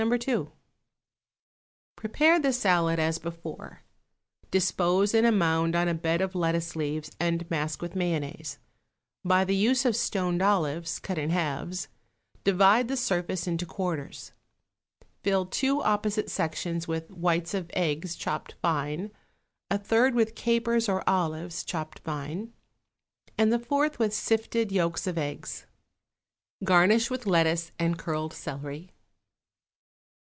[0.09, 0.51] 2.=
[1.95, 3.83] Prepare the salad as before;
[4.49, 8.57] dispose in a mound on a bed of lettuce leaves and mask with mayonnaise.
[9.23, 11.87] By the use of stoned olives, cut in halves,
[12.43, 14.31] divide the surface into quarters.
[15.21, 19.11] Fill two opposite sections with whites of eggs chopped fine,
[19.69, 22.51] a third with capers or olives chopped fine,
[23.37, 25.67] and the fourth with sifted yolks of eggs.
[26.63, 28.89] Garnish with lettuce and curled celery.